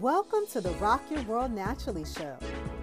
[0.00, 2.36] Welcome to the Rock Your World Naturally show,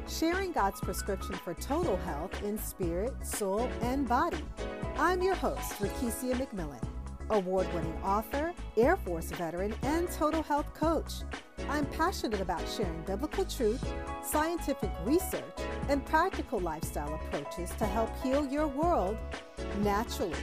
[0.10, 4.44] sharing God's prescription for total health in spirit, soul, and body.
[4.98, 6.84] I'm your host, Rakesia McMillan,
[7.30, 11.12] award winning author, Air Force veteran, and total health coach.
[11.70, 13.86] I'm passionate about sharing biblical truth,
[14.24, 15.44] scientific research,
[15.90, 19.18] and practical lifestyle approaches to help heal your world
[19.82, 20.34] naturally.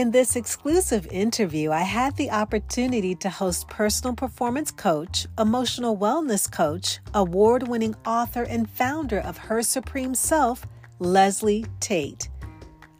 [0.00, 6.50] In this exclusive interview, I had the opportunity to host personal performance coach, emotional wellness
[6.50, 10.66] coach, award winning author, and founder of Her Supreme Self,
[11.00, 12.30] Leslie Tate.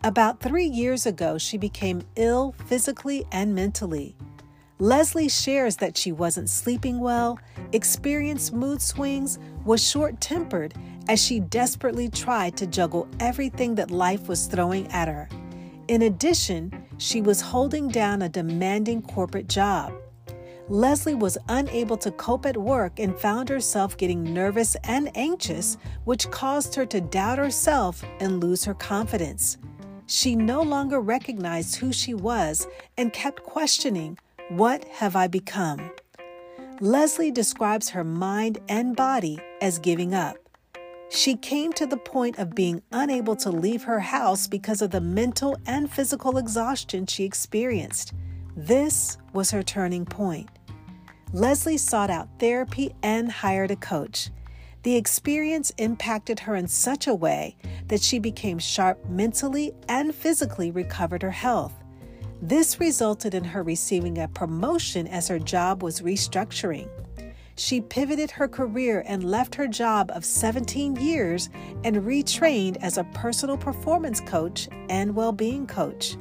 [0.05, 4.15] About three years ago, she became ill physically and mentally.
[4.79, 7.39] Leslie shares that she wasn't sleeping well,
[7.73, 10.75] experienced mood swings, was short tempered
[11.09, 15.31] as she desperately tried to juggle everything that life was throwing at her.
[15.89, 16.71] In addition,
[17.01, 19.91] she was holding down a demanding corporate job.
[20.69, 26.31] Leslie was unable to cope at work and found herself getting nervous and anxious, which
[26.31, 29.57] caused her to doubt herself and lose her confidence.
[30.07, 34.19] She no longer recognized who she was and kept questioning,
[34.51, 35.91] What have I become?
[36.81, 40.37] Leslie describes her mind and body as giving up.
[41.13, 45.01] She came to the point of being unable to leave her house because of the
[45.01, 48.13] mental and physical exhaustion she experienced.
[48.57, 50.49] This was her turning point.
[51.33, 54.31] Leslie sought out therapy and hired a coach.
[54.85, 57.57] The experience impacted her in such a way
[57.89, 61.75] that she became sharp mentally and physically recovered her health.
[62.41, 66.89] This resulted in her receiving a promotion as her job was restructuring
[67.61, 71.51] she pivoted her career and left her job of 17 years
[71.85, 76.17] and retrained as a personal performance coach and well being coach.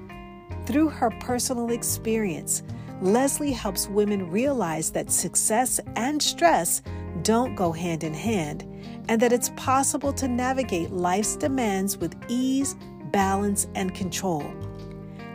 [0.65, 2.63] Through her personal experience,
[3.01, 6.81] Leslie helps women realize that success and stress
[7.21, 8.65] don't go hand in hand
[9.07, 12.75] and that it's possible to navigate life's demands with ease,
[13.13, 14.43] balance, and control.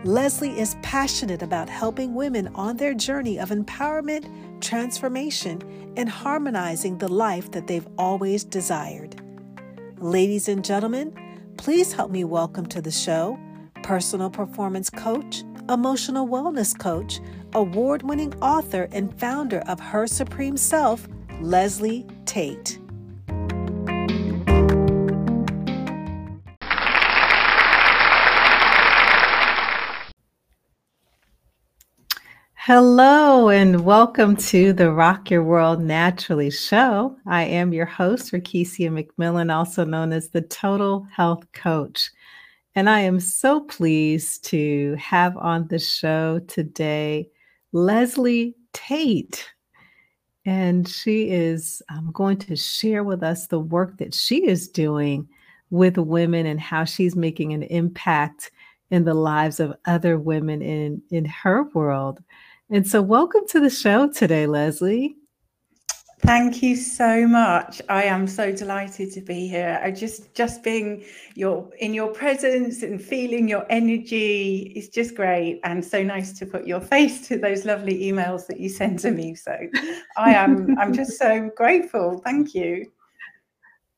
[0.05, 4.29] Leslie is passionate about helping women on their journey of empowerment,
[4.61, 9.21] transformation, and harmonizing the life that they've always desired.
[9.99, 11.15] Ladies and gentlemen,
[11.57, 13.39] please help me welcome to the show
[13.83, 17.21] personal performance coach, emotional wellness coach,
[17.55, 21.07] award winning author, and founder of Her Supreme Self,
[21.41, 22.79] Leslie Tate.
[32.67, 37.15] Hello, and welcome to the Rock Your World Naturally show.
[37.27, 42.11] I am your host, Rakesia McMillan, also known as the Total Health Coach.
[42.75, 47.29] And I am so pleased to have on the show today
[47.73, 49.47] Leslie Tate.
[50.47, 51.83] And she is
[52.15, 55.29] going to share with us the work that she is doing
[55.69, 58.51] with women and how she's making an impact
[58.91, 62.23] in the lives of other women in, in her world.
[62.75, 65.15] And so, welcome to the show today, Leslie.
[66.23, 67.81] Thank you so much.
[67.89, 69.81] I am so delighted to be here.
[69.81, 71.05] I just just being
[71.37, 76.47] your in your presence and feeling your energy is just great and so nice to
[76.47, 79.37] put your face to those lovely emails that you send to me.
[79.37, 79.57] So
[80.17, 82.23] I am I'm just so grateful.
[82.25, 82.91] Thank you.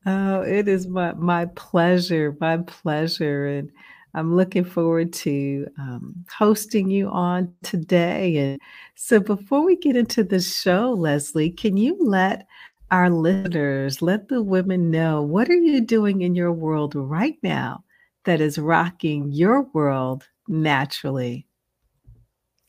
[0.05, 3.47] Oh, it is my my pleasure, my pleasure.
[3.47, 3.71] And
[4.17, 8.37] I'm looking forward to um, hosting you on today.
[8.37, 8.61] And
[8.95, 12.47] so, before we get into the show, Leslie, can you let
[12.89, 17.83] our listeners, let the women know what are you doing in your world right now
[18.25, 21.45] that is rocking your world naturally?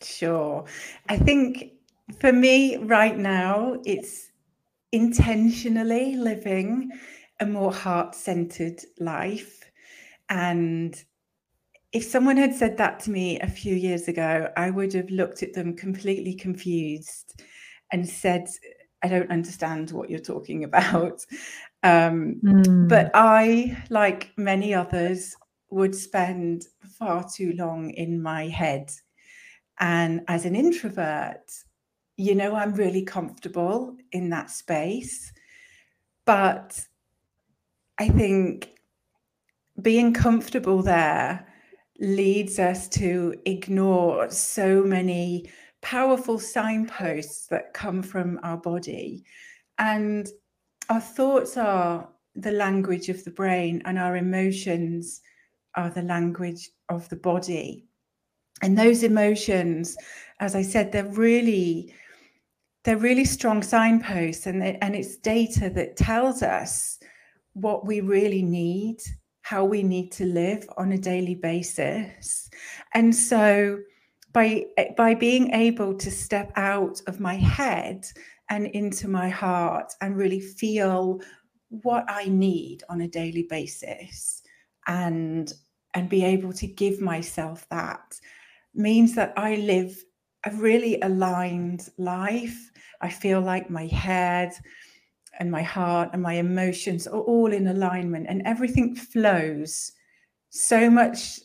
[0.03, 0.67] Sure.
[1.09, 1.73] I think
[2.21, 4.31] for me right now, it's
[4.93, 6.91] intentionally living
[7.41, 9.65] a more heart centered life
[10.29, 11.03] and
[11.93, 15.43] if someone had said that to me a few years ago, I would have looked
[15.43, 17.43] at them completely confused
[17.93, 18.49] and said,
[19.03, 21.25] I don't understand what you're talking about.
[21.83, 22.89] Um, mm.
[22.89, 25.35] But I, like many others,
[25.71, 26.67] would spend
[26.99, 28.91] far too long in my head.
[29.81, 31.51] And as an introvert,
[32.17, 35.33] you know, I'm really comfortable in that space.
[36.25, 36.81] But
[37.99, 38.71] I think
[39.81, 41.48] being comfortable there
[41.99, 45.51] leads us to ignore so many
[45.83, 49.25] powerful signposts that come from our body.
[49.79, 50.29] And
[50.89, 55.21] our thoughts are the language of the brain, and our emotions
[55.75, 57.85] are the language of the body.
[58.63, 59.97] And those emotions,
[60.41, 61.95] as I said, they're really
[62.85, 66.99] they're really strong signposts and, they, and it's data that tells us
[67.53, 68.99] what we really need
[69.49, 72.51] how we need to live on a daily basis.
[72.93, 73.79] And so
[74.33, 74.67] by
[74.97, 78.07] by being able to step out of my head
[78.51, 81.21] and into my heart and really feel
[81.71, 84.43] what i need on a daily basis
[84.87, 85.53] and
[85.95, 88.19] and be able to give myself that
[88.75, 90.03] means that i live
[90.45, 92.71] a really aligned life.
[93.01, 94.53] I feel like my head
[95.39, 99.93] and my heart and my emotions are all in alignment and everything flows
[100.51, 101.41] so much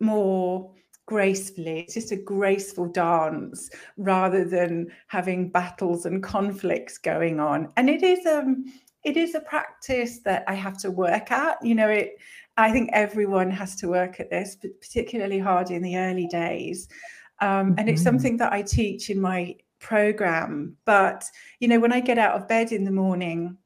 [0.00, 0.72] more
[1.06, 1.80] gracefully.
[1.80, 7.72] It's just a graceful dance rather than having battles and conflicts going on.
[7.76, 8.64] And it is um
[9.04, 11.58] it is a practice that I have to work at.
[11.62, 12.16] You know, it
[12.56, 16.88] I think everyone has to work at this, but particularly hard in the early days.
[17.42, 18.08] Um, and it's mm-hmm.
[18.08, 20.76] something that I teach in my program.
[20.84, 21.24] But,
[21.60, 23.56] you know, when I get out of bed in the morning,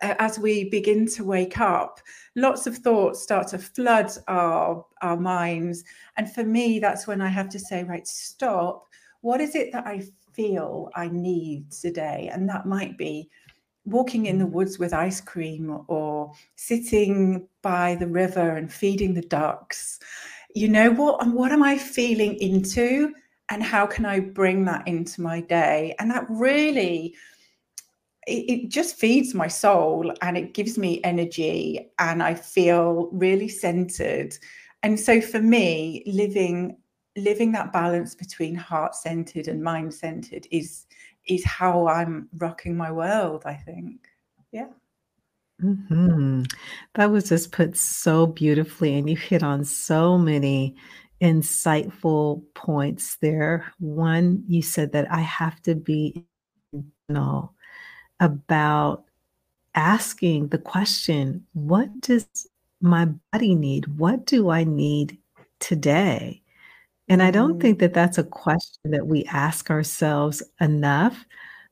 [0.00, 2.00] as we begin to wake up,
[2.34, 5.84] lots of thoughts start to flood our, our minds.
[6.16, 8.86] And for me, that's when I have to say, right, stop.
[9.20, 12.28] What is it that I feel I need today?
[12.32, 13.30] And that might be
[13.86, 19.22] walking in the woods with ice cream or sitting by the river and feeding the
[19.22, 20.00] ducks.
[20.54, 21.26] You know what?
[21.28, 23.14] What am I feeling into?
[23.50, 25.94] And how can I bring that into my day?
[25.98, 27.14] And that really,
[28.26, 34.36] it, just feeds my soul and it gives me energy and I feel really centered.
[34.82, 36.76] And so for me, living
[37.16, 40.86] living that balance between heart centered and mind centered is
[41.26, 43.44] is how I'm rocking my world.
[43.46, 44.08] I think,
[44.52, 44.68] yeah.
[45.62, 46.42] Mm-hmm.
[46.96, 50.76] That was just put so beautifully, and you hit on so many
[51.22, 53.72] insightful points there.
[53.78, 56.26] One, you said that I have to be
[56.72, 57.54] intentional
[58.20, 59.04] about
[59.74, 62.26] asking the question what does
[62.80, 63.98] my body need?
[63.98, 65.18] What do I need
[65.58, 66.42] today?
[67.08, 67.60] And I don't mm-hmm.
[67.60, 71.24] think that that's a question that we ask ourselves enough.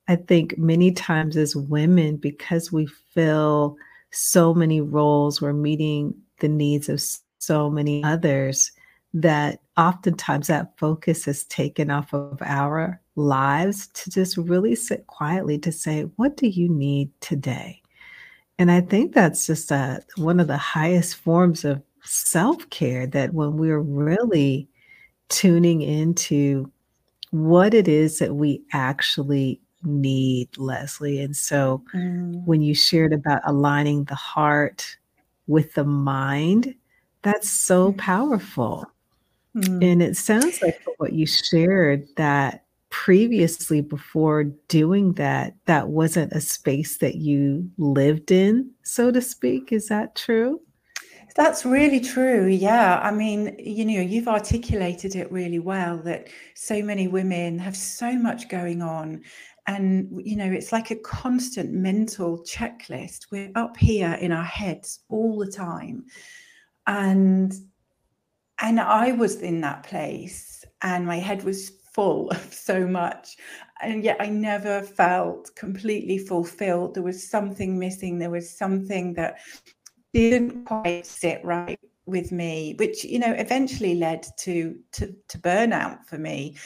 [0.08, 3.76] I think many times as women, because we fill
[4.10, 7.02] so many roles, we're meeting the needs of
[7.38, 8.72] so many others
[9.14, 15.58] that oftentimes that focus is taken off of our lives to just really sit quietly
[15.58, 17.80] to say, what do you need today?
[18.58, 23.34] And I think that's just a, one of the highest forms of self care that
[23.34, 24.68] when we're really
[25.28, 26.70] tuning into
[27.30, 31.20] what it is that we actually need, Leslie.
[31.20, 32.44] And so mm.
[32.44, 34.96] when you shared about aligning the heart
[35.46, 36.74] with the mind,
[37.22, 37.98] that's so mm.
[37.98, 38.91] powerful
[39.56, 39.92] Mm.
[39.92, 46.40] And it sounds like what you shared that previously before doing that, that wasn't a
[46.40, 49.72] space that you lived in, so to speak.
[49.72, 50.60] Is that true?
[51.34, 52.46] That's really true.
[52.46, 53.00] Yeah.
[53.02, 58.12] I mean, you know, you've articulated it really well that so many women have so
[58.12, 59.22] much going on.
[59.66, 63.28] And, you know, it's like a constant mental checklist.
[63.30, 66.04] We're up here in our heads all the time.
[66.86, 67.54] And
[68.62, 73.36] and I was in that place and my head was full of so much.
[73.82, 76.94] And yet I never felt completely fulfilled.
[76.94, 78.18] There was something missing.
[78.18, 79.40] There was something that
[80.14, 86.04] didn't quite sit right with me, which, you know, eventually led to to, to burnout
[86.04, 86.56] for me.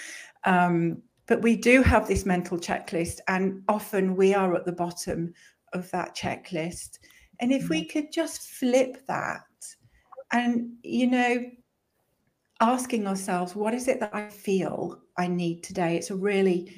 [0.44, 5.32] Um, but we do have this mental checklist, and often we are at the bottom
[5.72, 6.98] of that checklist.
[7.40, 7.90] And if we mm.
[7.90, 9.42] could just flip that
[10.32, 11.44] and, you know,
[12.60, 16.74] asking ourselves what is it that i feel i need today it's a really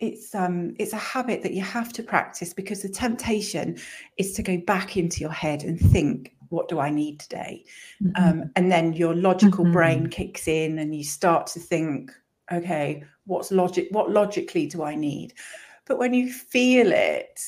[0.00, 3.76] it's um it's a habit that you have to practice because the temptation
[4.16, 7.64] is to go back into your head and think what do i need today
[8.02, 8.24] mm-hmm.
[8.24, 9.72] um, and then your logical mm-hmm.
[9.72, 12.10] brain kicks in and you start to think
[12.52, 15.34] okay what's logic what logically do i need
[15.84, 17.40] but when you feel it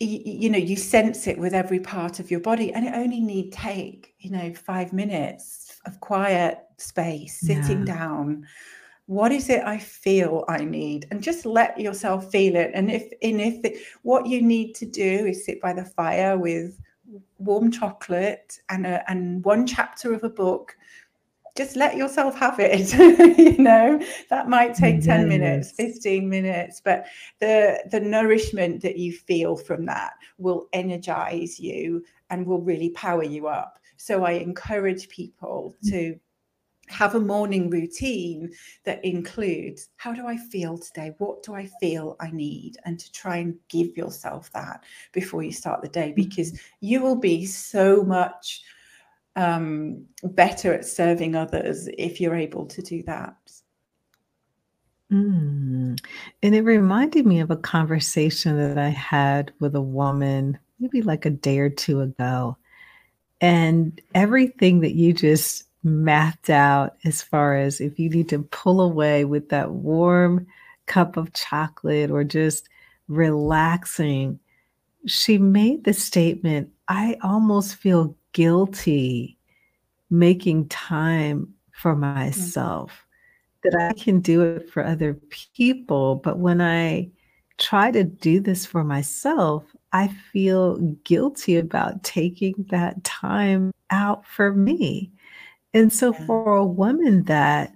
[0.00, 3.20] you, you know you sense it with every part of your body and it only
[3.20, 7.96] need take you know five minutes of quiet space sitting yeah.
[7.96, 8.46] down.
[9.06, 11.06] What is it i feel i need?
[11.10, 12.70] And just let yourself feel it.
[12.74, 16.38] And if and if the, what you need to do is sit by the fire
[16.38, 16.80] with
[17.38, 20.76] warm chocolate and a, and one chapter of a book
[21.60, 22.90] just let yourself have it
[23.38, 24.00] you know
[24.30, 27.04] that might take 10 minutes 15 minutes but
[27.38, 33.22] the the nourishment that you feel from that will energize you and will really power
[33.22, 35.90] you up So I encourage people mm.
[35.90, 36.18] to
[36.88, 38.50] have a morning routine
[38.84, 41.14] that includes how do I feel today?
[41.18, 42.78] What do I feel I need?
[42.86, 46.86] And to try and give yourself that before you start the day, because mm-hmm.
[46.88, 48.62] you will be so much
[49.40, 53.36] um, better at serving others if you're able to do that.
[55.10, 55.98] Mm.
[56.42, 61.26] And it reminded me of a conversation that I had with a woman maybe like
[61.26, 62.56] a day or two ago.
[63.40, 68.80] And everything that you just mapped out as far as if you need to pull
[68.80, 70.46] away with that warm
[70.86, 72.68] cup of chocolate or just
[73.08, 74.38] relaxing,
[75.06, 79.38] she made the statement I almost feel guilty
[80.10, 82.00] making time for mm-hmm.
[82.00, 82.90] myself,
[83.64, 83.78] mm-hmm.
[83.78, 86.16] that I can do it for other people.
[86.16, 87.10] But when I
[87.58, 94.52] try to do this for myself, I feel guilty about taking that time out for
[94.52, 95.10] me.
[95.72, 97.72] And so, for a woman that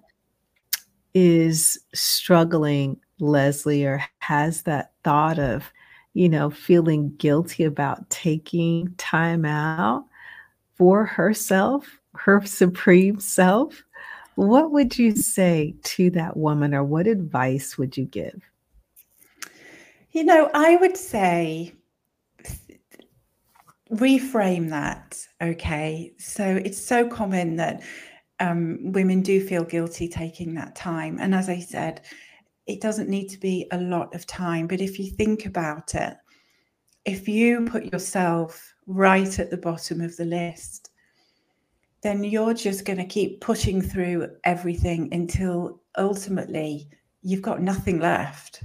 [1.13, 5.73] is struggling, Leslie, or has that thought of,
[6.13, 10.05] you know, feeling guilty about taking time out
[10.77, 13.85] for herself, her supreme self,
[14.35, 18.43] what would you say to that woman, or what advice would you give?
[20.11, 21.75] You know, I would say
[23.93, 26.13] reframe that okay?
[26.19, 27.83] So it's so common that
[28.41, 31.19] um, women do feel guilty taking that time.
[31.21, 32.03] And as i said
[32.67, 34.67] it doesn't need to be a lot of time.
[34.67, 36.17] But if you think about it
[37.05, 40.91] if you put yourself right at the bottom of the list
[42.03, 46.87] then you're just going to keep pushing through everything until ultimately
[47.23, 48.63] you've got nothing left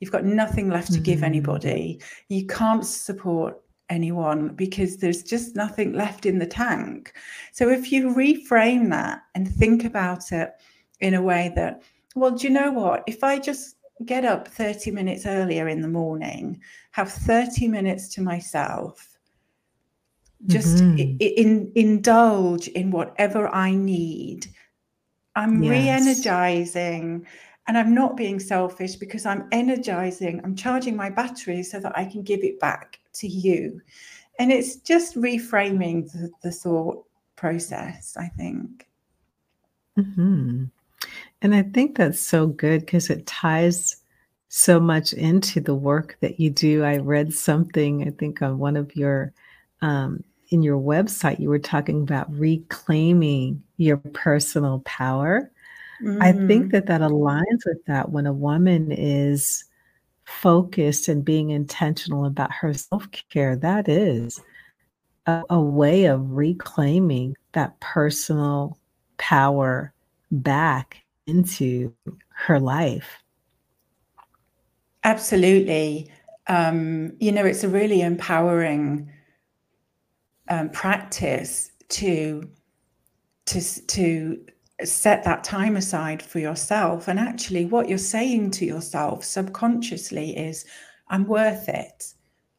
[0.00, 1.04] you've got nothing left to mm-hmm.
[1.04, 7.12] give anybody you can't support anyone because there's just nothing left in the tank.
[7.52, 10.52] So if you reframe that and think about it
[11.00, 11.82] in a way that,
[12.14, 13.02] well, do you know what?
[13.06, 16.60] If I just get up 30 minutes earlier in the morning,
[16.92, 19.09] have 30 minutes to myself,
[20.46, 21.16] just mm-hmm.
[21.20, 24.46] in, indulge in whatever I need.
[25.36, 25.70] I'm yes.
[25.70, 27.26] re-energizing
[27.66, 32.04] and I'm not being selfish because I'm energizing, I'm charging my battery so that I
[32.04, 33.80] can give it back to you.
[34.38, 37.04] And it's just reframing the, the thought
[37.36, 38.88] process, I think.
[39.98, 40.64] Mm-hmm.
[41.42, 43.96] And I think that's so good because it ties
[44.48, 46.82] so much into the work that you do.
[46.82, 49.32] I read something, I think, on one of your,
[49.80, 55.50] um, in your website, you were talking about reclaiming your personal power.
[56.02, 56.22] Mm-hmm.
[56.22, 56.70] I think mm.
[56.72, 59.64] that that aligns with that when a woman is
[60.24, 64.40] focused and being intentional about her self care, that is
[65.26, 68.78] a, a, way of reclaiming that personal
[69.18, 69.92] power
[70.30, 71.94] back into
[72.30, 73.22] her life.
[75.04, 76.10] Absolutely.
[76.46, 79.10] Um, you know, it's a really empowering
[80.50, 82.48] um, practice to
[83.46, 84.40] to to
[84.84, 87.08] set that time aside for yourself.
[87.08, 90.64] And actually, what you're saying to yourself subconsciously is,
[91.08, 92.14] I'm worth it.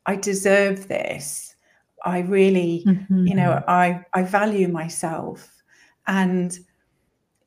[0.06, 1.56] I deserve this.
[2.04, 3.28] I really, mm-hmm.
[3.28, 5.62] you know, I, I value myself.
[6.08, 6.58] And,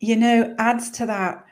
[0.01, 1.45] you know, adds to that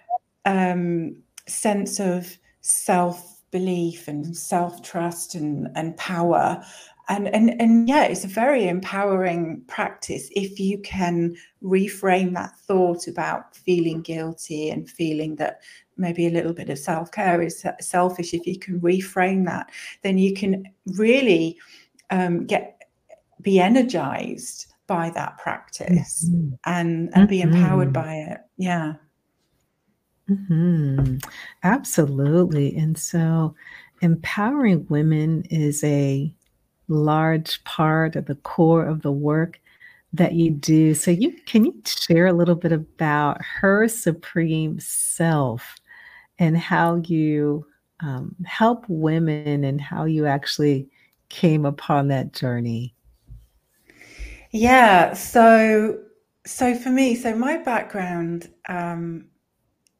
[0.44, 6.64] um, sense of self belief and self trust and, and power
[7.08, 13.08] and and and yeah it's a very empowering practice if you can reframe that thought
[13.08, 15.60] about feeling guilty and feeling that
[15.96, 19.70] maybe a little bit of self-care is selfish if you can reframe that
[20.02, 21.58] then you can really
[22.10, 22.80] um, get
[23.40, 26.54] be energized by that practice mm-hmm.
[26.66, 28.04] and and be empowered mm-hmm.
[28.04, 28.94] by it yeah
[30.30, 31.16] mm-hmm.
[31.64, 33.54] absolutely and so
[34.02, 36.34] empowering women is a
[36.92, 39.60] large part of the core of the work
[40.12, 40.94] that you do.
[40.94, 45.76] So you can you share a little bit about her supreme self
[46.38, 47.66] and how you
[48.00, 50.88] um, help women and how you actually
[51.28, 52.94] came upon that journey?
[54.50, 55.98] Yeah, so
[56.44, 59.26] so for me, so my background um,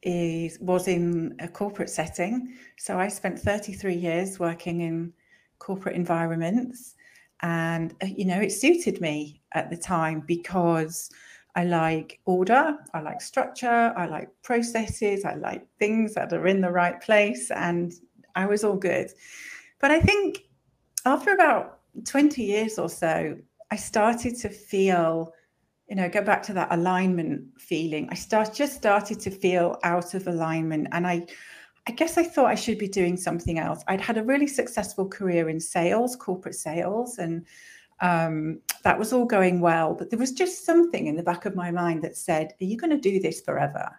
[0.03, 2.53] is was in a corporate setting.
[2.77, 5.13] So I spent 33 years working in
[5.63, 6.95] corporate environments.
[7.41, 11.09] And, uh, you know, it suited me at the time because
[11.55, 16.59] I like order, I like structure, I like processes, I like things that are in
[16.59, 17.49] the right place.
[17.51, 17.93] And
[18.35, 19.11] I was all good.
[19.79, 20.43] But I think
[21.05, 23.37] after about 20 years or so,
[23.71, 25.33] I started to feel
[25.89, 28.07] you know, go back to that alignment feeling.
[28.09, 31.27] I start just started to feel out of alignment, and I,
[31.87, 33.83] I guess I thought I should be doing something else.
[33.87, 37.45] I'd had a really successful career in sales, corporate sales, and
[37.99, 39.93] um, that was all going well.
[39.93, 42.77] But there was just something in the back of my mind that said, "Are you
[42.77, 43.89] going to do this forever?"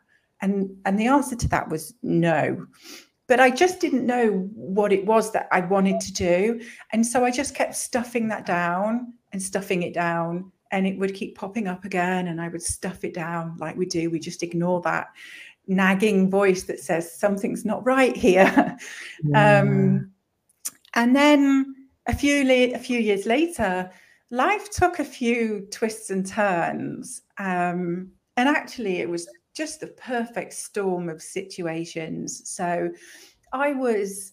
[0.40, 2.66] And and the answer to that was no.
[3.26, 6.60] But I just didn't know what it was that I wanted to do,
[6.92, 11.14] and so I just kept stuffing that down and stuffing it down and it would
[11.14, 14.42] keep popping up again and i would stuff it down like we do we just
[14.42, 15.08] ignore that
[15.66, 18.76] nagging voice that says something's not right here
[19.24, 19.60] yeah.
[19.60, 20.10] um,
[20.94, 21.74] and then
[22.06, 23.90] a few a few years later
[24.30, 30.52] life took a few twists and turns um, and actually it was just the perfect
[30.52, 32.90] storm of situations so
[33.52, 34.32] i was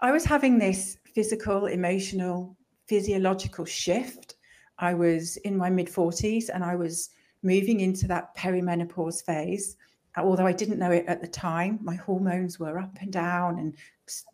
[0.00, 4.36] i was having this physical emotional physiological shift
[4.82, 7.10] I was in my mid 40s and I was
[7.42, 9.76] moving into that perimenopause phase.
[10.16, 13.74] Although I didn't know it at the time, my hormones were up and down and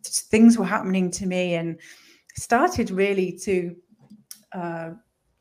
[0.03, 1.79] things were happening to me and
[2.35, 3.75] started really to
[4.51, 4.89] uh,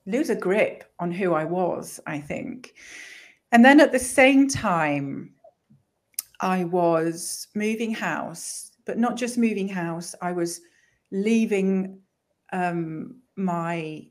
[0.06, 2.74] lose a grip on who I was, I think.
[3.52, 5.34] And then at the same time,
[6.40, 10.60] I was moving house, but not just moving house, I was
[11.10, 12.00] leaving
[12.52, 14.06] um, my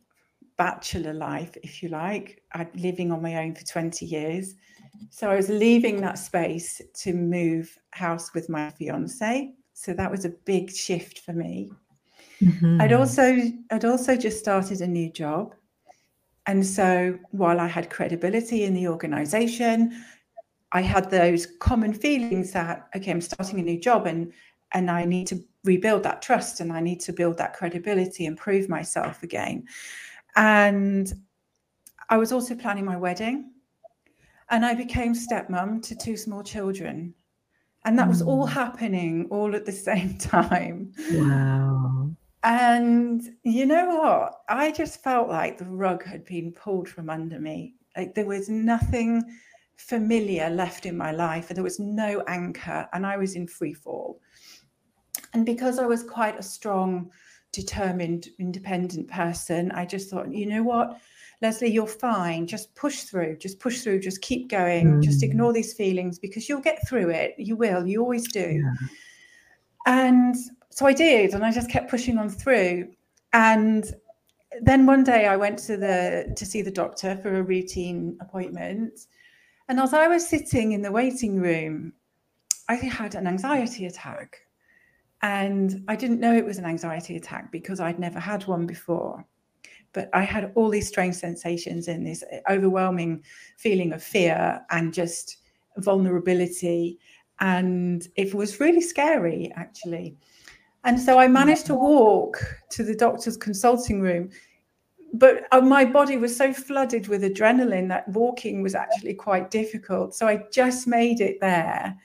[0.58, 2.42] bachelor life, if you like.
[2.54, 4.56] I'd living on my own for 20 years.
[5.10, 9.54] So I was leaving that space to move house with my fiance.
[9.74, 11.72] So that was a big shift for me.
[12.42, 12.82] Mm-hmm.
[12.82, 13.38] I'd also
[13.72, 15.56] I'd also just started a new job.
[16.46, 20.04] And so while I had credibility in the organization,
[20.72, 24.32] I had those common feelings that okay, I'm starting a new job and
[24.74, 28.38] and I need to rebuild that trust and I need to build that credibility and
[28.38, 29.66] prove myself again.
[30.36, 31.12] And
[32.10, 33.52] I was also planning my wedding.
[34.50, 37.14] And I became stepmom to two small children.
[37.86, 38.52] And that was all mm.
[38.52, 40.94] happening all at the same time.
[41.12, 42.12] Wow.
[42.44, 44.42] And you know what?
[44.48, 47.76] I just felt like the rug had been pulled from under me.
[47.96, 49.24] Like there was nothing
[49.78, 53.74] familiar left in my life, and there was no anchor, and I was in free
[53.74, 54.22] fall.
[55.34, 57.12] And because I was quite a strong
[57.52, 61.00] determined, independent person, I just thought, you know what,
[61.42, 62.48] Leslie, you're fine.
[62.48, 65.04] Just push through, just push through, just keep going, mm.
[65.04, 67.36] just ignore these feelings because you'll get through it.
[67.38, 68.62] You will, you always do.
[68.64, 68.88] Yeah.
[69.86, 70.36] And
[70.70, 72.90] so I did, and I just kept pushing on through.
[73.34, 73.94] And
[74.62, 79.08] then one day I went to the to see the doctor for a routine appointment.
[79.70, 81.94] And as I was sitting in the waiting room,
[82.70, 84.38] I had an anxiety attack.
[85.22, 89.26] And I didn't know it was an anxiety attack because I'd never had one before.
[89.98, 93.24] But I had all these strange sensations and this overwhelming
[93.58, 95.38] feeling of fear and just
[95.78, 97.00] vulnerability.
[97.40, 100.16] And it was really scary, actually.
[100.84, 102.38] And so I managed to walk
[102.70, 104.30] to the doctor's consulting room.
[105.14, 110.14] But uh, my body was so flooded with adrenaline that walking was actually quite difficult.
[110.14, 111.98] So I just made it there,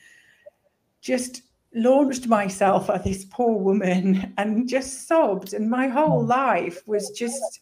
[1.03, 1.43] just
[1.75, 6.29] launched myself at this poor woman and just sobbed and my whole mm.
[6.29, 7.61] life was just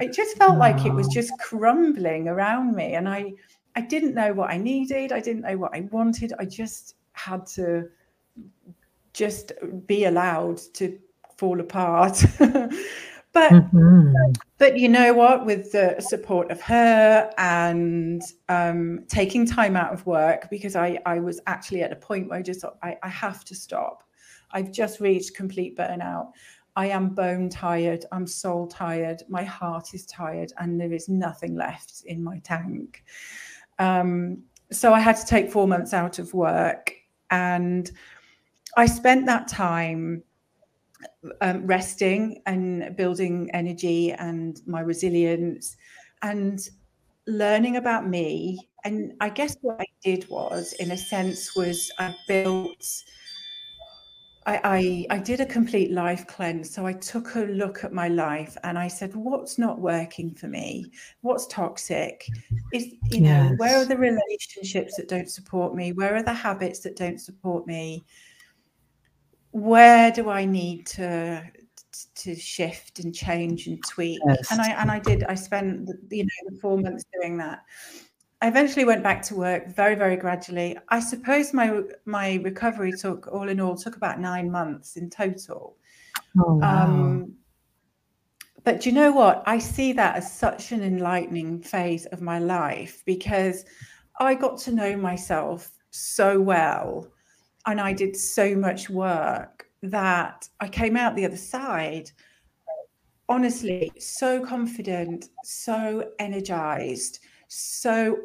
[0.00, 3.32] it just felt like it was just crumbling around me and i
[3.74, 7.46] i didn't know what i needed i didn't know what i wanted i just had
[7.46, 7.88] to
[9.12, 9.52] just
[9.86, 10.98] be allowed to
[11.36, 12.24] fall apart
[13.36, 14.12] But mm-hmm.
[14.56, 15.44] but you know what?
[15.44, 21.18] With the support of her and um, taking time out of work, because I I
[21.18, 24.04] was actually at a point where I just thought I, I have to stop.
[24.52, 26.30] I've just reached complete burnout.
[26.76, 28.04] I am bone tired.
[28.12, 29.22] I'm soul tired.
[29.28, 33.02] My heart is tired, and there is nothing left in my tank.
[33.78, 36.92] Um, so I had to take four months out of work,
[37.30, 37.90] and
[38.76, 40.22] I spent that time
[41.40, 45.76] um, resting and building energy and my resilience
[46.22, 46.60] and
[47.26, 48.68] learning about me.
[48.84, 52.86] And I guess what I did was, in a sense, was I built.
[54.46, 54.60] I,
[55.10, 56.72] I, I did a complete life cleanse.
[56.72, 60.46] So I took a look at my life and I said, what's not working for
[60.46, 60.92] me?
[61.22, 62.26] What's toxic?
[62.72, 65.92] Is you know, where are the relationships that don't support me?
[65.92, 68.04] Where are the habits that don't support me?
[69.56, 71.42] where do I need to
[72.14, 74.20] to shift and change and tweak?
[74.26, 74.50] Yes.
[74.50, 75.24] And I and I did.
[75.24, 77.60] I spent you know the four months doing that.
[78.46, 80.78] I eventually went back to work very very gradually.
[80.88, 85.76] I suppose my my recovery took all in all took about nine months in total.
[86.38, 86.84] Oh, wow.
[86.84, 87.32] um,
[88.62, 89.42] but you know what?
[89.46, 93.64] I see that as such an enlightening phase of my life because
[94.20, 97.08] I got to know myself so well
[97.66, 102.12] and I did so much work that I came out the other side
[103.28, 108.16] honestly so confident, so energized, so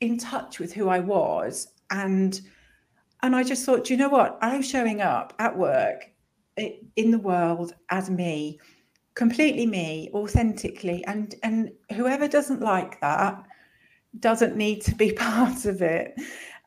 [0.00, 2.40] in touch with who I was and
[3.24, 4.38] and I just thought, you know what?
[4.42, 6.10] I'm showing up at work
[6.58, 8.60] in the world as me,
[9.14, 13.42] completely me, authentically, and and whoever doesn't like that
[14.20, 16.14] doesn't need to be part of it.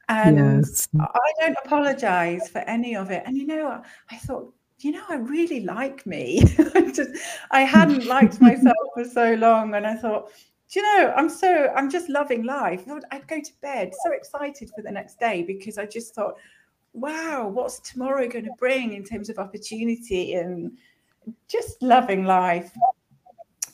[0.10, 0.88] And yes.
[1.00, 3.22] I don't apologize for any of it.
[3.28, 6.42] And you know, I thought, you know, I really like me.
[6.76, 7.12] I, just,
[7.52, 10.32] I hadn't liked myself for so long, and I thought,
[10.70, 12.84] do you know, I'm so I'm just loving life.
[13.12, 16.36] I'd go to bed so excited for the next day because I just thought,
[16.94, 20.78] wow, what's tomorrow going to bring in terms of opportunity and
[21.48, 22.72] just loving life.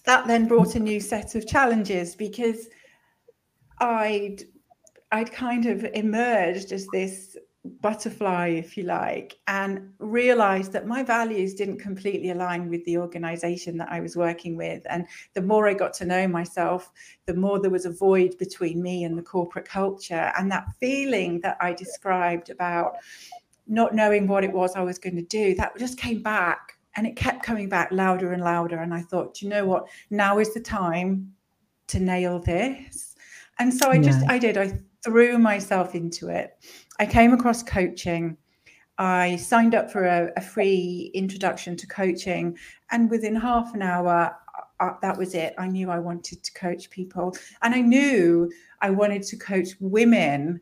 [0.06, 2.68] That then brought a new set of challenges because
[3.80, 4.44] I'd
[5.12, 11.54] I'd kind of emerged as this butterfly, if you like, and realized that my values
[11.54, 14.84] didn't completely align with the organization that I was working with.
[14.90, 16.92] And the more I got to know myself,
[17.26, 20.34] the more there was a void between me and the corporate culture.
[20.38, 22.98] And that feeling that I described about
[23.66, 27.08] not knowing what it was I was going to do, that just came back and
[27.08, 28.80] it kept coming back louder and louder.
[28.80, 29.88] And I thought, you know what?
[30.10, 31.34] Now is the time
[31.88, 33.16] to nail this.
[33.58, 34.32] And so I just, yeah.
[34.32, 36.58] I did, I threw myself into it
[37.00, 38.38] I came across coaching.
[38.98, 42.58] I signed up for a, a free introduction to coaching,
[42.92, 45.56] and within half an hour, uh, uh, that was it.
[45.58, 48.52] I knew I wanted to coach people, and I knew
[48.82, 50.62] I wanted to coach women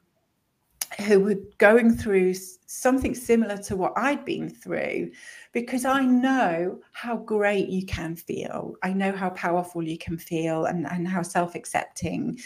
[0.99, 2.33] who were going through
[2.65, 5.11] something similar to what I'd been through
[5.51, 8.75] because I know how great you can feel.
[8.83, 12.39] I know how powerful you can feel and, and how self-accepting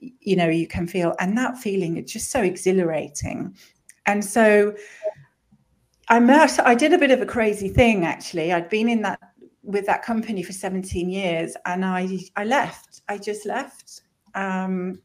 [0.00, 1.14] you know you can feel.
[1.20, 3.56] And that feeling is just so exhilarating.
[4.06, 4.74] And so
[6.08, 8.52] I met, I did a bit of a crazy thing actually.
[8.52, 9.20] I'd been in that
[9.62, 13.02] with that company for 17 years and I I left.
[13.08, 14.02] I just left.
[14.34, 15.00] Um,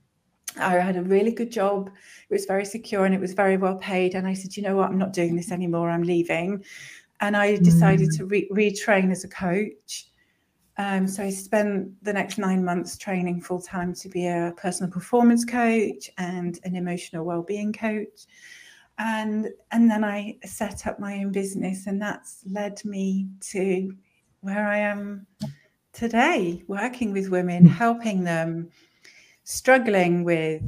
[0.59, 1.89] I had a really good job.
[2.29, 4.15] It was very secure and it was very well paid.
[4.15, 5.89] And I said, you know what, I'm not doing this anymore.
[5.89, 6.63] I'm leaving.
[7.19, 8.17] And I decided mm.
[8.17, 10.07] to re- retrain as a coach.
[10.77, 14.91] Um, so I spent the next nine months training full time to be a personal
[14.91, 18.27] performance coach and an emotional well-being coach.
[18.99, 23.95] And and then I set up my own business, and that's led me to
[24.41, 25.27] where I am
[25.93, 28.69] today, working with women, helping them
[29.49, 30.61] struggling with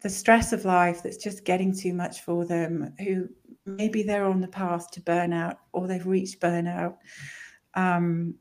[0.00, 3.28] the stress of life that's just getting too much for them, who
[3.66, 6.94] maybe they're on the path to burnout or they've reached burnout.
[7.74, 8.36] Um,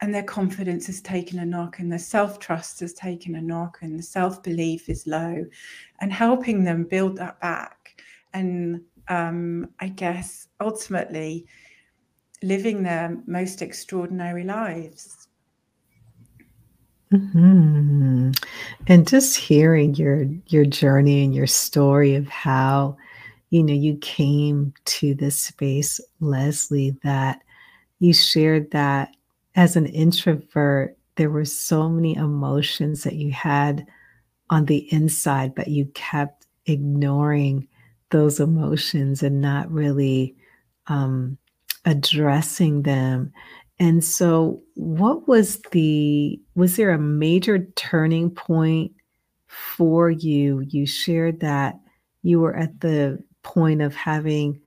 [0.00, 3.98] and their confidence has taken a knock and their self-trust has taken a knock and
[3.98, 5.44] the self-belief is low
[6.00, 8.02] and helping them build that back
[8.34, 11.46] and um, i guess ultimately
[12.42, 15.25] living their most extraordinary lives
[17.16, 18.30] Mm-hmm.
[18.86, 22.96] And just hearing your your journey and your story of how
[23.50, 27.40] you know you came to this space, Leslie, that
[28.00, 29.16] you shared that
[29.54, 33.86] as an introvert, there were so many emotions that you had
[34.50, 37.66] on the inside, but you kept ignoring
[38.10, 40.36] those emotions and not really
[40.88, 41.38] um,
[41.84, 43.32] addressing them.
[43.78, 48.92] And so, what was the, was there a major turning point
[49.46, 50.60] for you?
[50.68, 51.78] You shared that
[52.22, 54.60] you were at the point of having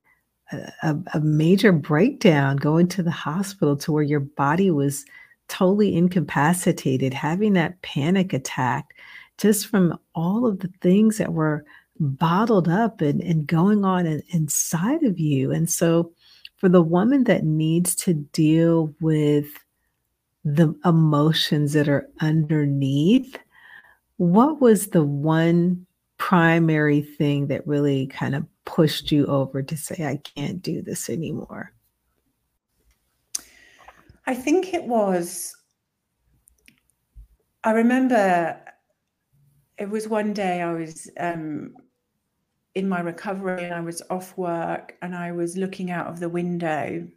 [0.83, 5.05] a, a, major breakdown, going to the hospital to where your body was
[5.47, 8.95] totally incapacitated, having that panic attack
[9.37, 11.65] just from all of the things that were
[11.99, 15.51] bottled up and, and going on in, inside of you.
[15.51, 16.11] And so,
[16.59, 19.47] for the woman that needs to deal with
[20.43, 23.37] the emotions that are underneath,
[24.17, 25.85] what was the one
[26.17, 31.09] primary thing that really kind of pushed you over to say, I can't do this
[31.09, 31.71] anymore?
[34.27, 35.55] I think it was,
[37.63, 38.59] I remember
[39.77, 41.73] it was one day I was um,
[42.75, 46.29] in my recovery and I was off work and I was looking out of the
[46.29, 47.08] window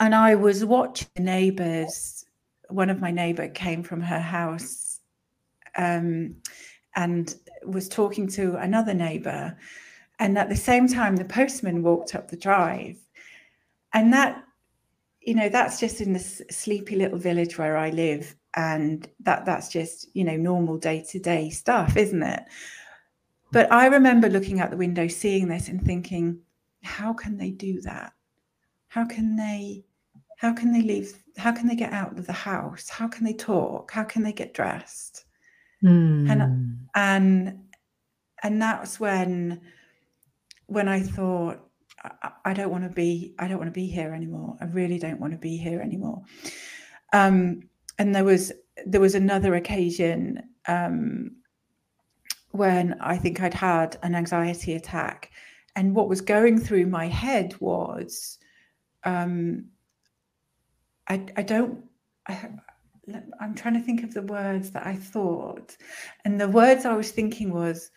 [0.00, 2.24] and I was watching neighbors.
[2.68, 5.00] One of my neighbor came from her house
[5.76, 6.36] um,
[6.94, 7.34] and
[7.64, 9.56] was talking to another neighbor.
[10.18, 12.98] And at the same time, the postman walked up the drive.
[13.92, 14.44] And that
[15.20, 19.68] you know that's just in this sleepy little village where I live, and that that's
[19.68, 22.42] just you know normal day to day stuff, isn't it?
[23.50, 26.40] But I remember looking out the window, seeing this, and thinking,
[26.82, 28.12] how can they do that?
[28.88, 29.84] How can they?
[30.36, 31.12] How can they leave?
[31.36, 32.88] How can they get out of the house?
[32.88, 33.90] How can they talk?
[33.90, 35.24] How can they get dressed?
[35.82, 36.30] Mm.
[36.30, 36.72] And hmm.
[36.94, 37.58] and
[38.42, 39.60] and that's when
[40.66, 41.60] when I thought
[42.02, 44.56] I, I don't want to be I don't want to be here anymore.
[44.60, 46.22] I really don't want to be here anymore.
[47.12, 47.62] Um,
[47.98, 48.52] and there was
[48.86, 51.32] there was another occasion um,
[52.50, 55.30] when I think I'd had an anxiety attack,
[55.76, 58.38] and what was going through my head was,
[59.04, 59.66] um,
[61.08, 61.84] I I don't.
[62.26, 62.48] I,
[63.40, 65.76] I'm trying to think of the words that I thought,
[66.24, 67.90] and the words I was thinking was,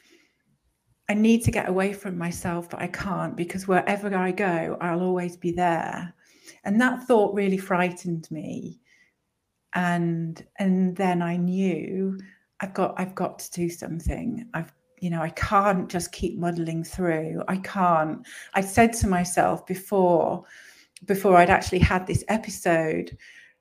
[1.10, 5.02] I need to get away from myself, but I can't because wherever I go, I'll
[5.02, 6.14] always be there.
[6.64, 8.80] And that thought really frightened me.
[9.74, 12.18] And and then I knew
[12.62, 14.48] I've got I've got to do something.
[14.54, 17.42] I've you know, I can't just keep muddling through.
[17.48, 18.26] I can't.
[18.54, 20.46] I said to myself before
[21.06, 23.18] before I'd actually had this episode,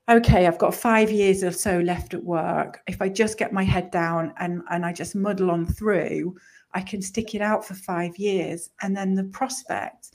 [0.09, 2.81] okay, I've got five years or so left at work.
[2.87, 6.35] If I just get my head down and, and I just muddle on through,
[6.73, 8.69] I can stick it out for five years.
[8.81, 10.11] And then the prospect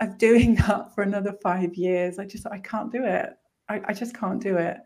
[0.00, 3.30] of doing that for another five years, I just, I can't do it.
[3.68, 4.78] I, I just can't do it.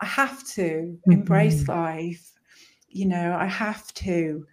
[0.00, 1.12] I have to mm-hmm.
[1.12, 2.32] embrace life.
[2.90, 4.46] You know, I have to.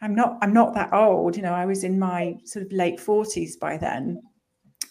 [0.00, 1.36] I'm not, I'm not that old.
[1.36, 4.20] You know, I was in my sort of late 40s by then.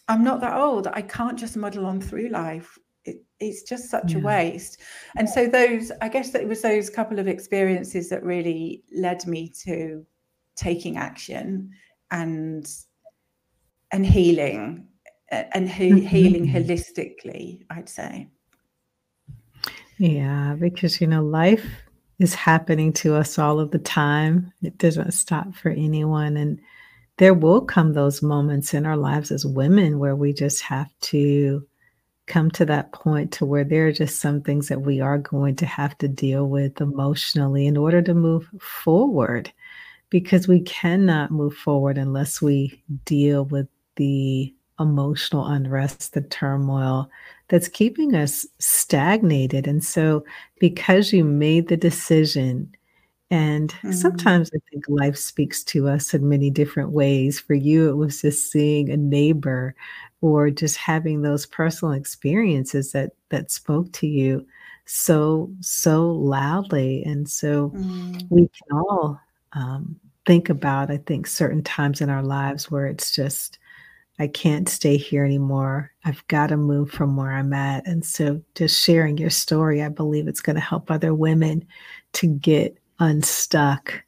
[0.08, 0.88] I'm not that old.
[0.88, 2.78] I can't just muddle on through life.
[3.04, 4.20] It, it's just such yeah.
[4.20, 4.80] a waste.
[5.18, 9.26] And so those, I guess that it was those couple of experiences that really led
[9.28, 10.06] me to
[10.56, 11.72] taking action
[12.12, 12.70] and
[13.92, 14.88] and healing
[15.30, 16.06] and he, mm-hmm.
[16.06, 18.28] healing holistically i'd say
[19.98, 21.66] yeah because you know life
[22.22, 24.54] is happening to us all of the time.
[24.62, 26.38] It doesn't stop for anyone.
[26.38, 26.62] And
[27.18, 31.66] there will come those moments in our lives as women where we just have to
[32.28, 35.56] come to that point to where there are just some things that we are going
[35.56, 39.52] to have to deal with emotionally in order to move forward.
[40.12, 47.10] Because we cannot move forward unless we deal with the emotional unrest, the turmoil
[47.48, 49.68] that's keeping us stagnated.
[49.68, 50.24] And so,
[50.60, 52.74] because you made the decision,
[53.30, 53.92] and mm-hmm.
[53.92, 57.40] sometimes I think life speaks to us in many different ways.
[57.40, 59.76] For you, it was just seeing a neighbor
[60.22, 64.46] or just having those personal experiences that that spoke to you
[64.86, 68.28] so so loudly and so mm.
[68.30, 69.20] we can all
[69.54, 73.58] um, think about, I think, certain times in our lives where it's just,
[74.20, 75.92] I can't stay here anymore.
[76.06, 77.88] I've got to move from where I'm at.
[77.88, 81.66] And so, just sharing your story, I believe it's going to help other women
[82.14, 84.04] to get unstuck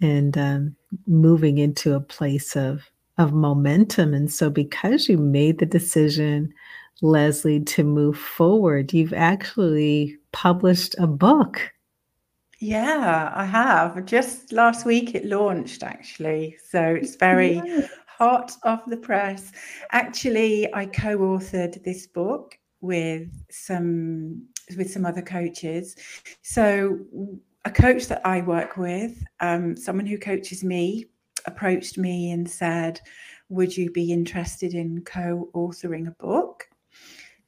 [0.00, 4.14] and um, moving into a place of of momentum.
[4.14, 6.52] And so, because you made the decision,
[7.02, 11.72] Leslie, to move forward, you've actually published a book.
[12.60, 14.04] Yeah, I have.
[14.04, 16.56] Just last week it launched actually.
[16.68, 17.62] So it's very
[18.18, 19.52] hot off the press.
[19.92, 24.44] Actually, I co-authored this book with some
[24.76, 25.96] with some other coaches.
[26.42, 26.98] So
[27.64, 31.06] a coach that I work with, um, someone who coaches me,
[31.46, 33.00] approached me and said,
[33.48, 36.68] "Would you be interested in co-authoring a book?"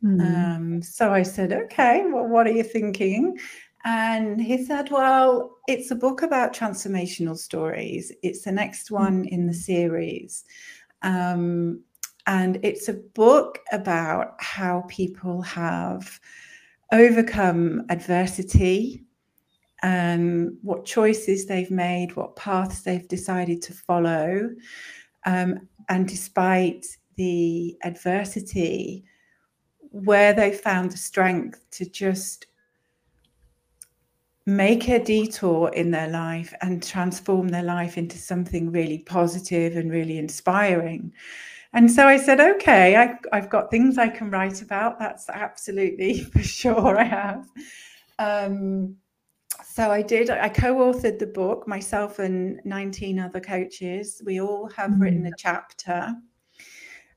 [0.05, 0.21] Mm.
[0.21, 2.05] Um, so I said, "Okay.
[2.07, 3.39] Well, what are you thinking?"
[3.85, 8.13] And he said, Well, it's a book about transformational stories.
[8.23, 8.95] It's the next hmm.
[8.95, 10.45] one in the series.
[11.03, 11.83] Um,
[12.27, 16.21] and it's a book about how people have
[16.93, 19.05] overcome adversity,
[19.83, 24.51] um, what choices they've made, what paths they've decided to follow.
[25.25, 29.05] Um, and despite the adversity,
[29.91, 32.47] where they found the strength to just
[34.47, 39.91] make a detour in their life and transform their life into something really positive and
[39.91, 41.13] really inspiring.
[41.73, 44.99] And so I said, okay, I, have got things I can write about.
[44.99, 47.47] That's absolutely for sure I have.
[48.19, 48.97] Um,
[49.65, 54.21] so I did, I co authored the book, myself and 19 other coaches.
[54.25, 55.03] We all have mm-hmm.
[55.03, 56.15] written a chapter.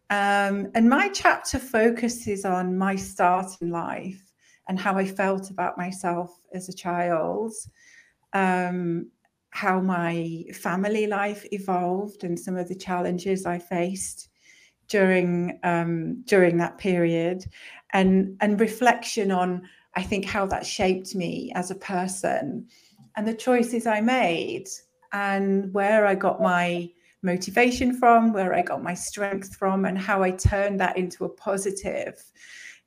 [0.10, 4.23] Um, and my chapter focuses on my start in life
[4.68, 7.54] and how I felt about myself as a child,
[8.34, 9.10] um,
[9.50, 14.30] how my family life evolved, and some of the challenges I faced
[14.88, 17.46] during um, during that period,
[17.92, 22.68] and and reflection on I think how that shaped me as a person
[23.16, 24.68] and the choices I made
[25.12, 26.90] and where I got my
[27.22, 31.30] motivation from, where I got my strength from, and how I turned that into a
[31.30, 32.22] positive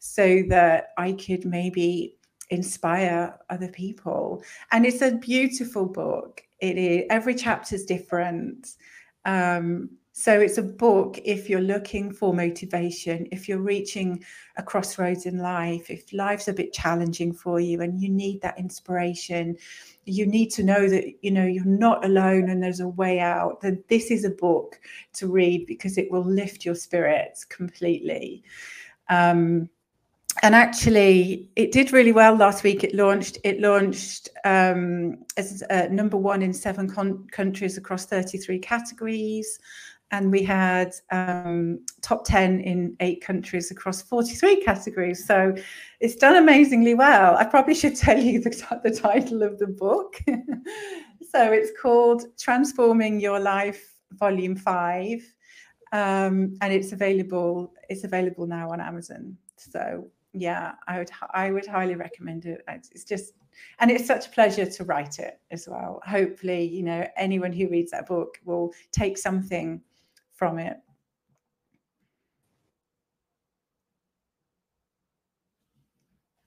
[0.06, 2.16] so that I could maybe
[2.50, 4.42] inspire other people.
[4.72, 6.42] And it's a beautiful book.
[6.60, 8.76] It is every chapter is different.
[9.24, 14.24] Um, so it's a book if you're looking for motivation, if you're reaching
[14.56, 18.58] a crossroads in life, if life's a bit challenging for you and you need that
[18.58, 19.58] inspiration,
[20.06, 23.60] you need to know that you know you're not alone and there's a way out,
[23.60, 24.80] then this is a book
[25.12, 28.42] to read because it will lift your spirits completely.
[29.10, 29.68] Um,
[30.46, 35.88] and actually it did really well last week it launched it launched um, as uh,
[35.90, 39.58] number one in seven con- countries across 33 categories
[40.12, 45.26] and we had um, top 10 in eight countries across 43 categories.
[45.26, 45.52] So
[45.98, 47.36] it's done amazingly well.
[47.36, 50.16] I probably should tell you the, the title of the book.
[51.28, 55.22] so it's called Transforming Your Life, Volume 5.
[55.90, 59.36] Um, and it's available, it's available now on Amazon.
[59.56, 62.62] So yeah, I would I would highly recommend it.
[62.68, 63.34] It's just
[63.78, 66.02] and it's such a pleasure to write it as well.
[66.06, 69.80] Hopefully, you know, anyone who reads that book will take something
[70.34, 70.76] from it.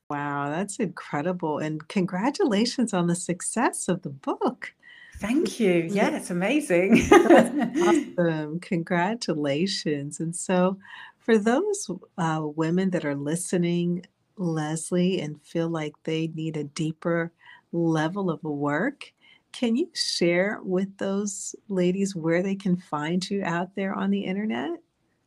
[0.09, 1.59] Wow, that's incredible.
[1.59, 4.73] And congratulations on the success of the book.
[5.17, 5.87] Thank you.
[5.89, 7.01] Yeah, it's amazing.
[7.11, 8.59] awesome.
[8.61, 10.19] Congratulations.
[10.19, 10.79] And so,
[11.19, 14.05] for those uh, women that are listening,
[14.37, 17.31] Leslie, and feel like they need a deeper
[17.71, 19.13] level of work,
[19.51, 24.21] can you share with those ladies where they can find you out there on the
[24.21, 24.71] internet?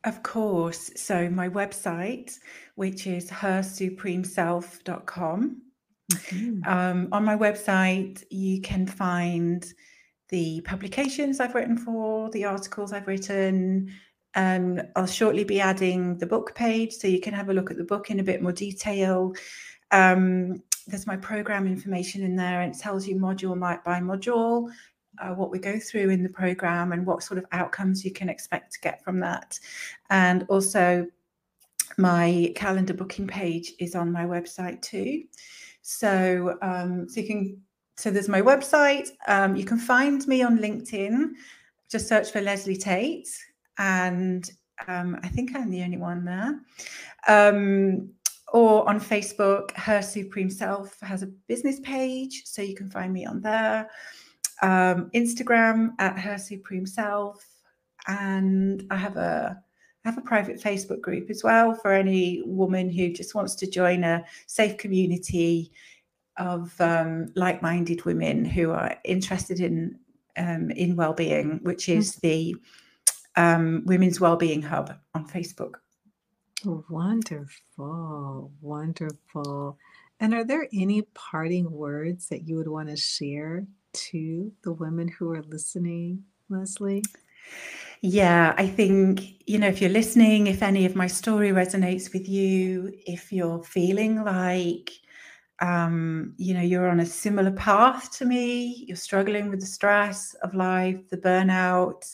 [0.04, 0.90] Of course.
[0.96, 2.38] So, my website,
[2.74, 5.62] which is hersupremeself.com.
[6.12, 6.68] Mm-hmm.
[6.68, 9.64] Um, on my website, you can find
[10.28, 13.92] the publications I've written for, the articles I've written.
[14.34, 17.76] Um, I'll shortly be adding the book page so you can have a look at
[17.76, 19.34] the book in a bit more detail.
[19.90, 24.70] Um, there's my program information in there and it tells you module by module
[25.20, 28.28] uh, what we go through in the program and what sort of outcomes you can
[28.28, 29.58] expect to get from that.
[30.10, 31.06] And also
[31.98, 35.24] my calendar booking page is on my website too.
[35.82, 37.62] So um, so you can
[37.96, 39.10] so there's my website.
[39.28, 41.32] Um, you can find me on linkedin.
[41.90, 43.28] Just search for leslie tate
[43.78, 44.50] and
[44.88, 46.60] um, i think i'm the only one there
[47.28, 48.10] um,
[48.52, 53.24] or on Facebook, Her Supreme Self has a business page, so you can find me
[53.24, 53.88] on there.
[54.60, 57.42] Um, Instagram at Her Supreme Self,
[58.06, 59.62] and I have a
[60.04, 63.70] I have a private Facebook group as well for any woman who just wants to
[63.70, 65.70] join a safe community
[66.36, 69.98] of um, like-minded women who are interested in
[70.36, 72.28] um, in well-being, which is mm-hmm.
[72.28, 72.56] the
[73.36, 75.74] um, Women's Wellbeing Hub on Facebook.
[76.64, 79.78] Wonderful, wonderful.
[80.20, 85.08] And are there any parting words that you would want to share to the women
[85.08, 87.02] who are listening, Leslie?
[88.00, 92.28] Yeah, I think, you know, if you're listening, if any of my story resonates with
[92.28, 94.90] you, if you're feeling like,
[95.60, 100.34] um, you know, you're on a similar path to me, you're struggling with the stress
[100.42, 102.04] of life, the burnout,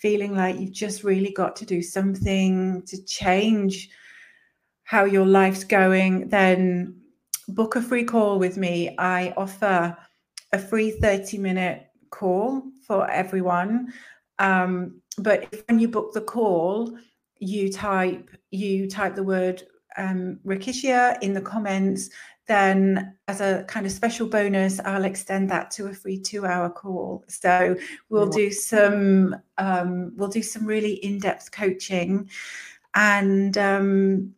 [0.00, 3.90] feeling like you've just really got to do something to change
[4.84, 6.98] how your life's going, then
[7.48, 8.94] book a free call with me.
[8.98, 9.96] I offer
[10.52, 13.92] a free 30 minute call for everyone.
[14.38, 16.96] Um, but if, when you book the call,
[17.40, 19.62] you type you type the word
[19.96, 22.10] um, Rikishia in the comments,
[22.48, 27.24] then as a kind of special bonus, I'll extend that to a free two-hour call.
[27.28, 27.76] So
[28.08, 32.30] we'll do some um, we'll do some really in-depth coaching,
[32.94, 34.34] and um,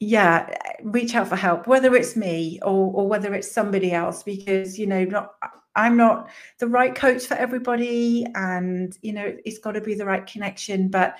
[0.00, 4.78] yeah, reach out for help, whether it's me or or whether it's somebody else, because
[4.78, 5.34] you know not.
[5.74, 6.28] I'm not
[6.58, 10.88] the right coach for everybody, and you know it's got to be the right connection.
[10.88, 11.16] But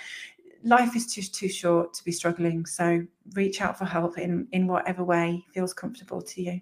[0.64, 2.66] life is just too short to be struggling.
[2.66, 3.04] So
[3.34, 6.60] reach out for help in in whatever way feels comfortable to you.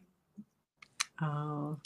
[1.20, 1.78] Oh,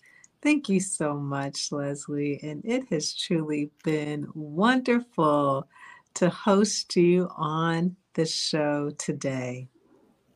[0.43, 2.39] thank you so much, Leslie.
[2.43, 5.69] And it has truly been wonderful
[6.15, 9.69] to host you on the show today.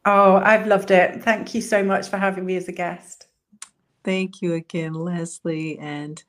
[0.05, 1.23] Oh, I've loved it.
[1.23, 3.29] Thank you so much for having me as a guest.
[4.05, 5.79] Thank you again, Leslie.
[5.79, 6.23] And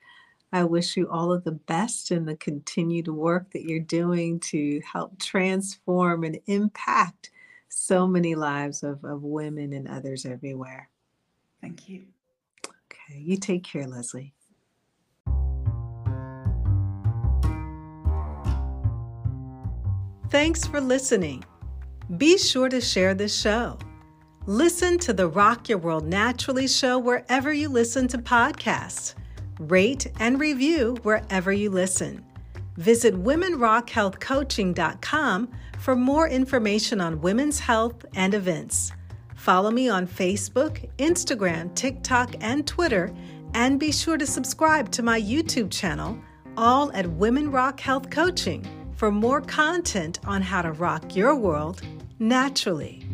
[0.52, 4.82] I wish you all of the best in the continued work that you're doing to
[4.82, 7.30] help transform and impact
[7.70, 10.90] so many lives of, of women and others everywhere.
[11.62, 12.06] Thank you.
[12.66, 14.34] Okay, you take care, Leslie.
[20.32, 21.44] Thanks for listening.
[22.18, 23.78] Be sure to share this show.
[24.46, 29.14] Listen to the Rock Your World Naturally show wherever you listen to podcasts.
[29.60, 32.26] Rate and review wherever you listen.
[32.78, 38.94] Visit WomenRockHealthCoaching.com for more information on women's health and events.
[39.36, 43.14] Follow me on Facebook, Instagram, TikTok, and Twitter,
[43.54, 46.18] and be sure to subscribe to my YouTube channel,
[46.56, 51.82] all at Women Rock Health Coaching for more content on how to rock your world
[52.20, 53.09] naturally.